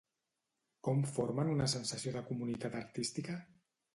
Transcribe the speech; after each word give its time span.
Com 0.87 1.03
formem 1.17 1.51
una 1.57 1.69
sensació 1.75 2.15
de 2.17 2.25
comunitat 2.31 2.79
artística? 2.83 3.37